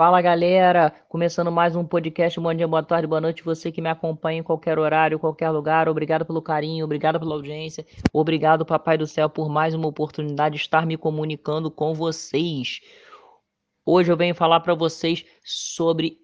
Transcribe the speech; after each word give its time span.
Fala 0.00 0.22
galera, 0.22 0.94
começando 1.10 1.52
mais 1.52 1.76
um 1.76 1.84
podcast. 1.84 2.40
Bom 2.40 2.54
dia, 2.54 2.66
boa 2.66 2.82
tarde, 2.82 3.06
boa 3.06 3.20
noite. 3.20 3.44
Você 3.44 3.70
que 3.70 3.82
me 3.82 3.90
acompanha 3.90 4.38
em 4.38 4.42
qualquer 4.42 4.78
horário, 4.78 5.18
qualquer 5.18 5.50
lugar. 5.50 5.90
Obrigado 5.90 6.24
pelo 6.24 6.40
carinho, 6.40 6.86
obrigado 6.86 7.20
pela 7.20 7.34
audiência. 7.34 7.84
Obrigado, 8.10 8.64
Papai 8.64 8.96
do 8.96 9.06
Céu, 9.06 9.28
por 9.28 9.50
mais 9.50 9.74
uma 9.74 9.86
oportunidade 9.86 10.56
de 10.56 10.62
estar 10.62 10.86
me 10.86 10.96
comunicando 10.96 11.70
com 11.70 11.92
vocês. 11.92 12.80
Hoje 13.84 14.10
eu 14.10 14.16
venho 14.16 14.34
falar 14.34 14.60
para 14.60 14.72
vocês 14.72 15.22
sobre 15.44 16.16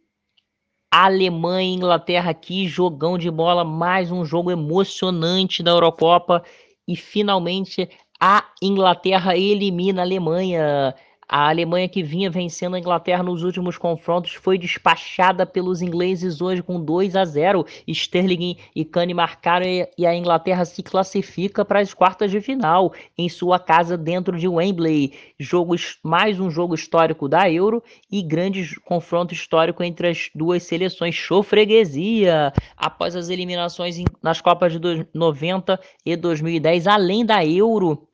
Alemanha 0.91 1.69
e 1.69 1.75
Inglaterra 1.75 2.31
aqui, 2.31 2.67
jogão 2.67 3.19
de 3.19 3.31
bola, 3.31 3.63
mais 3.63 4.11
um 4.11 4.25
jogo 4.25 4.51
emocionante 4.51 5.63
da 5.63 5.73
Eurocopa 5.73 6.43
e 6.89 6.97
finalmente 6.97 7.91
a 8.19 8.43
Inglaterra 8.63 9.37
elimina 9.37 10.01
a 10.01 10.05
Alemanha. 10.07 10.95
A 11.29 11.49
Alemanha 11.49 11.89
que 11.89 12.05
vinha 12.05 12.31
vencendo 12.31 12.77
a 12.77 12.79
Inglaterra 12.79 13.21
nos 13.21 13.43
últimos 13.43 13.77
confrontos 13.77 14.35
foi 14.35 14.57
despachada 14.57 15.45
pelos 15.45 15.83
ingleses 15.83 16.41
hoje 16.41 16.63
com 16.63 16.81
2 16.81 17.17
a 17.17 17.25
0. 17.25 17.67
Sterling 17.89 18.57
e 18.75 18.85
Kane 18.85 19.13
marcaram 19.13 19.67
e 19.67 20.07
a 20.07 20.15
Inglaterra 20.15 20.65
se 20.65 20.85
classifica 20.85 21.65
para 21.65 21.81
as 21.81 21.93
quartas 21.93 22.31
de 22.31 22.41
final 22.41 22.93
em 23.19 23.29
sua 23.29 23.59
casa 23.59 23.99
dentro 23.99 24.39
de 24.39 24.47
Wembley. 24.47 25.15
Jogo, 25.37 25.75
mais 26.01 26.39
um 26.39 26.49
jogo 26.49 26.77
histórico 26.77 27.29
da 27.29 27.51
Euro 27.51 27.83
e 28.09 28.23
grande 28.23 28.79
confronto 28.83 29.35
histórico 29.35 29.83
entre 29.83 30.09
as 30.09 30.31
duas 30.33 30.63
seleções. 30.63 31.17
Chofreguesia 31.17 32.53
após 32.77 33.17
as 33.17 33.31
eliminações 33.31 33.97
nas 34.23 34.41
Copas 34.41 34.73
de 34.73 35.07
90 35.13 35.81
e 36.05 36.15
2010, 36.15 36.87
além 36.87 37.27
da 37.27 37.45
Euro 37.45 38.07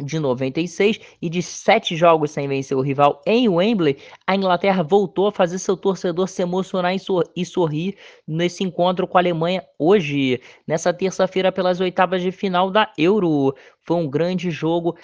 de 0.00 0.18
96 0.18 0.98
e 1.20 1.28
de 1.28 1.42
sete 1.42 1.96
jogos 1.96 2.30
sem 2.30 2.48
vencer 2.48 2.76
o 2.76 2.80
rival 2.80 3.20
em 3.26 3.48
Wembley, 3.48 3.98
a 4.26 4.34
Inglaterra 4.34 4.82
voltou 4.82 5.26
a 5.26 5.32
fazer 5.32 5.58
seu 5.58 5.76
torcedor 5.76 6.28
se 6.28 6.42
emocionar 6.42 6.94
e 7.36 7.44
sorrir 7.44 7.96
nesse 8.26 8.64
encontro 8.64 9.06
com 9.06 9.18
a 9.18 9.20
Alemanha 9.20 9.64
hoje, 9.78 10.40
nessa 10.66 10.92
terça-feira, 10.92 11.52
pelas 11.52 11.80
oitavas 11.80 12.22
de 12.22 12.32
final 12.32 12.70
da 12.70 12.90
Euro. 12.96 13.54
Foi 13.82 13.96
um 13.96 14.08
grande 14.08 14.50
jogo. 14.50 14.96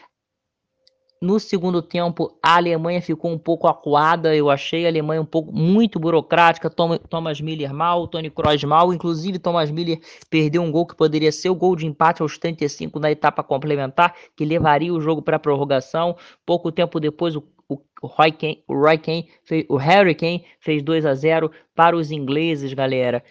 No 1.20 1.40
segundo 1.40 1.82
tempo, 1.82 2.38
a 2.40 2.56
Alemanha 2.56 3.02
ficou 3.02 3.32
um 3.32 3.38
pouco 3.38 3.66
acuada. 3.66 4.36
Eu 4.36 4.48
achei 4.48 4.86
a 4.86 4.88
Alemanha 4.88 5.20
um 5.20 5.24
pouco 5.26 5.52
muito 5.52 5.98
burocrática. 5.98 6.70
Thomas 6.70 7.40
Miller 7.40 7.74
mal, 7.74 8.06
Tony 8.06 8.30
Kroos 8.30 8.62
mal. 8.62 8.94
Inclusive, 8.94 9.38
Thomas 9.40 9.68
Miller 9.68 10.00
perdeu 10.30 10.62
um 10.62 10.70
gol 10.70 10.86
que 10.86 10.94
poderia 10.94 11.32
ser 11.32 11.50
o 11.50 11.56
gol 11.56 11.74
de 11.74 11.86
empate 11.86 12.22
aos 12.22 12.38
35 12.38 13.00
na 13.00 13.10
etapa 13.10 13.42
complementar, 13.42 14.14
que 14.36 14.44
levaria 14.44 14.94
o 14.94 15.00
jogo 15.00 15.20
para 15.20 15.36
a 15.36 15.40
prorrogação. 15.40 16.16
Pouco 16.46 16.70
tempo 16.70 17.00
depois, 17.00 17.34
o, 17.34 17.42
o, 17.68 17.80
Roy 18.00 18.30
Kane, 18.30 18.62
o, 18.68 18.74
Roy 18.74 18.98
Kane, 18.98 19.28
o 19.68 19.76
Harry 19.76 20.14
Kane 20.14 20.44
fez 20.60 20.84
2 20.84 21.04
a 21.04 21.14
0 21.14 21.50
para 21.74 21.96
os 21.96 22.12
ingleses, 22.12 22.72
galera. 22.72 23.24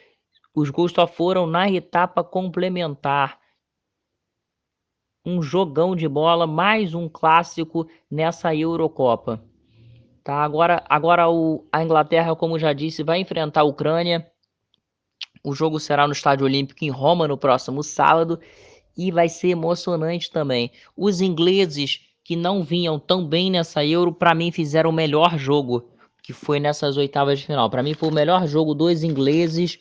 Os 0.53 0.69
gols 0.69 0.91
só 0.91 1.08
foram 1.08 1.47
na 1.47 1.71
etapa 1.71 2.21
complementar 2.21 3.39
um 5.28 5.42
jogão 5.42 5.94
de 5.94 6.08
bola, 6.08 6.47
mais 6.47 6.94
um 6.94 7.09
clássico 7.09 7.86
nessa 8.09 8.56
Eurocopa. 8.56 9.44
Tá, 10.23 10.36
agora 10.36 10.81
agora 10.88 11.30
o, 11.30 11.67
a 11.70 11.83
Inglaterra, 11.83 12.33
como 12.33 12.58
já 12.58 12.72
disse, 12.72 13.03
vai 13.03 13.20
enfrentar 13.20 13.61
a 13.61 13.66
Ucrânia. 13.66 14.25
O 15.44 15.53
jogo 15.53 15.81
será 15.81 16.08
no 16.08 16.14
Estádio 16.14 16.45
Olímpico 16.45 16.86
em 16.86 16.89
Roma 16.89 17.28
no 17.28 17.38
próximo 17.38 17.83
sábado 17.83 18.39
e 18.98 19.11
vai 19.11 19.28
ser 19.28 19.50
emocionante 19.50 20.31
também. 20.31 20.72
Os 20.95 21.20
ingleses 21.20 22.00
que 22.23 22.38
não 22.38 22.64
vinham 22.64 22.98
tão 22.98 23.28
bem 23.28 23.52
nessa 23.52 23.86
Euro, 23.86 24.14
para 24.14 24.33
mim 24.33 24.50
fizeram 24.50 24.92
o 24.92 24.94
melhor 24.94 25.38
jogo 25.38 25.92
que 26.23 26.31
foi 26.31 26.58
nessas 26.58 26.95
oitavas 26.95 27.39
de 27.39 27.48
final. 27.48 27.70
Para 27.70 27.83
mim 27.83 27.94
foi 27.94 28.08
o 28.08 28.14
melhor 28.14 28.48
jogo 28.48 28.73
dos 28.73 29.03
ingleses 29.03 29.78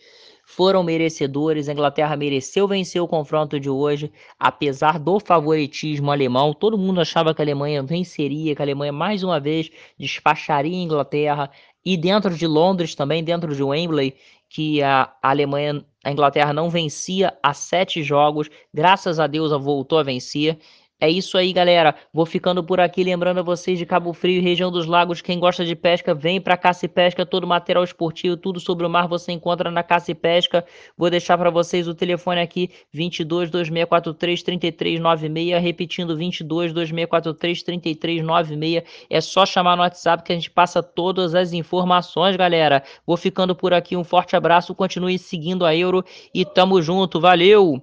foram 0.48 0.84
merecedores. 0.84 1.69
A 1.69 1.72
Inglaterra 1.72 2.16
mereceu 2.16 2.69
vencer 2.69 3.02
o 3.02 3.08
confronto 3.08 3.58
de 3.58 3.69
hoje, 3.69 4.12
apesar 4.39 4.98
do 4.98 5.18
favoritismo 5.18 6.11
alemão. 6.12 6.55
Todo 6.55 6.79
mundo 6.79 7.01
achava 7.01 7.34
que 7.34 7.42
a 7.42 7.45
Alemanha 7.45 7.83
venceria, 7.83 8.55
que 8.55 8.62
a 8.62 8.64
Alemanha 8.64 8.92
mais 8.92 9.24
uma 9.24 9.40
vez 9.40 9.70
despacharia 9.98 10.79
a 10.79 10.83
Inglaterra. 10.83 11.51
E 11.84 11.96
dentro 11.96 12.33
de 12.33 12.46
Londres 12.46 12.95
também, 12.95 13.24
dentro 13.24 13.55
de 13.55 13.62
Wembley, 13.62 14.14
que 14.48 14.80
a 14.83 15.12
Alemanha, 15.20 15.84
a 16.05 16.12
Inglaterra 16.12 16.52
não 16.52 16.70
vencia 16.70 17.36
há 17.42 17.52
sete 17.52 18.02
jogos. 18.05 18.48
Graças 18.73 19.18
a 19.18 19.27
Deus, 19.27 19.51
voltou 19.63 19.98
a 19.98 20.05
vencer. 20.05 20.58
É 20.98 21.11
isso 21.11 21.36
aí, 21.36 21.52
galera. 21.52 21.95
Vou 22.11 22.24
ficando 22.24 22.64
por 22.64 22.80
aqui, 22.80 23.05
lembrando 23.05 23.39
a 23.40 23.42
vocês 23.42 23.79
de 23.79 23.84
Cabo 23.84 24.14
Frio, 24.14 24.40
região 24.42 24.70
dos 24.73 24.86
lagos. 24.86 25.20
Quem 25.20 25.39
gosta 25.39 25.62
de 25.62 25.77
pesca, 25.77 26.14
vem 26.14 26.40
para 26.40 26.57
Caça 26.57 26.86
e 26.86 26.89
Pesca. 26.89 27.27
Todo 27.27 27.46
material 27.46 27.84
esportivo, 27.84 28.34
tudo 28.34 28.58
sobre 28.58 28.86
o 28.86 28.89
mar 28.89 29.07
você 29.07 29.30
encontra 29.30 29.70
na 29.70 29.83
Caça 29.83 30.12
e 30.12 30.14
Pesca. 30.14 30.64
Vou 30.96 31.11
deixar 31.11 31.36
para 31.36 31.51
vocês 31.51 31.86
o 31.86 31.95
telefone 31.95 32.40
aqui: 32.40 32.70
22 32.95 33.51
2643 33.51 34.42
3396. 34.42 35.62
Repetindo: 35.62 36.17
22 36.17 36.73
2643 36.73 37.63
3396. 37.63 38.83
É 39.11 39.20
só 39.20 39.45
chamar 39.45 39.77
no 39.77 39.83
WhatsApp 39.83 40.23
que 40.23 40.33
a 40.33 40.34
gente 40.34 40.51
passa 40.51 40.83
todas 40.83 41.34
as 41.34 41.52
informações, 41.52 42.36
galera. 42.36 42.83
Vou 43.07 43.18
ficando 43.18 43.55
por 43.55 43.74
aqui. 43.74 43.98
Um 43.98 44.05
forte 44.05 44.34
abraço. 44.34 44.74
Continue 44.74 45.18
seguindo 45.18 45.67
a 45.67 45.77
Euro 45.77 46.02
e 46.33 46.42
tamo 46.46 46.80
junto. 46.80 47.20
Valeu! 47.20 47.74